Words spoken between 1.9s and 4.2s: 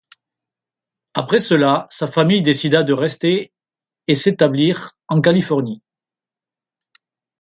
sa famille décida de rester et